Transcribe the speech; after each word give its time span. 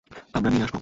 আমরা 0.35 0.49
নিয়ে 0.49 0.65
আসবো। 0.65 0.79